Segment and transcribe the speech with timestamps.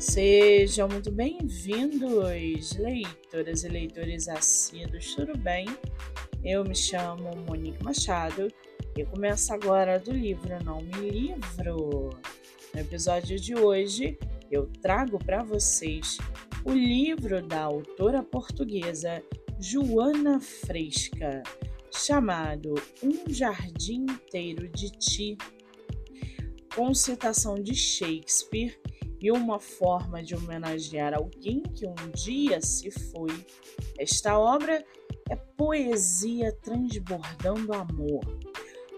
[0.00, 5.66] Sejam muito bem-vindos, leitoras e leitores assíduos, tudo bem?
[6.42, 8.48] Eu me chamo Monique Machado
[8.96, 12.18] e começo agora do livro Não Me Livro.
[12.72, 14.18] No episódio de hoje,
[14.50, 16.16] eu trago para vocês
[16.64, 19.22] o livro da autora portuguesa
[19.60, 21.42] Joana Fresca,
[21.92, 22.72] chamado
[23.02, 25.36] Um Jardim Inteiro de Ti,
[26.74, 28.80] com citação de Shakespeare
[29.20, 33.44] e uma forma de homenagear alguém que um dia se foi.
[33.98, 34.84] Esta obra
[35.28, 38.24] é poesia transbordando amor,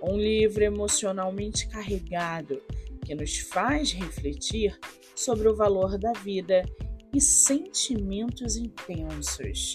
[0.03, 2.63] um livro emocionalmente carregado
[3.05, 4.79] que nos faz refletir
[5.15, 6.63] sobre o valor da vida
[7.13, 9.75] e sentimentos intensos.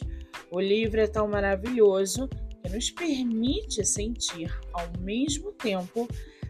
[0.50, 2.28] O livro é tão maravilhoso
[2.64, 6.08] que nos permite sentir ao mesmo tempo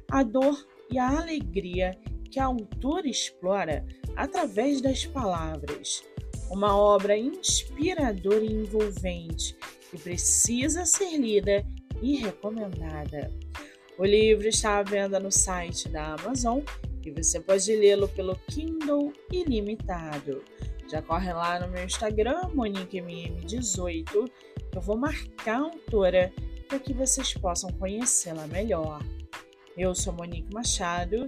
[0.10, 1.92] a dor e a alegria
[2.28, 6.04] que a autora explora através das palavras.
[6.50, 9.56] Uma obra inspiradora e envolvente
[9.90, 11.66] que precisa ser lida
[12.02, 13.32] e recomendada.
[13.98, 16.60] O livro está à venda no site da Amazon
[17.06, 20.44] e você pode lê-lo pelo Kindle Ilimitado.
[20.90, 24.32] Já corre lá no meu Instagram, MoniqueMM18,
[24.72, 26.32] que eu vou marcar a autora
[26.68, 29.02] para que vocês possam conhecê-la melhor.
[29.78, 31.28] Eu sou Monique Machado